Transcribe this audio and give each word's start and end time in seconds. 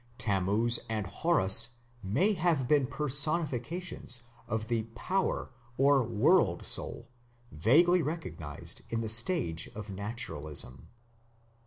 Tammuz 0.17 0.79
and 0.89 1.05
Horus 1.05 1.75
may 2.01 2.33
have 2.33 2.67
been 2.67 2.87
personifications 2.87 4.23
of 4.47 4.67
the 4.67 4.87
Power 4.95 5.51
or 5.77 6.01
World 6.03 6.65
Soul 6.65 7.07
vaguely 7.51 8.01
recognized 8.01 8.81
in 8.89 9.01
the 9.01 9.07
stage 9.09 9.69
of 9.75 9.91
Naturalism. 9.91 10.87